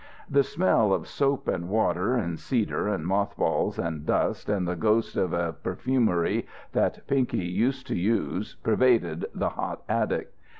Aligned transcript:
The 0.27 0.41
smell 0.43 0.91
of 0.95 1.07
soap 1.07 1.47
and 1.47 1.69
water, 1.69 2.15
and 2.15 2.39
cedar, 2.39 2.87
and 2.87 3.05
moth 3.05 3.37
balls, 3.37 3.77
and 3.77 4.03
dust, 4.03 4.49
and 4.49 4.67
the 4.67 4.75
ghost 4.75 5.15
of 5.15 5.31
a 5.31 5.53
perfumery 5.53 6.47
that 6.71 7.05
Pinky 7.05 7.45
used 7.45 7.85
to 7.85 7.95
use 7.95 8.55
pervaded 8.63 9.27
the 9.35 9.49
hot 9.49 9.83
attic. 9.87 10.33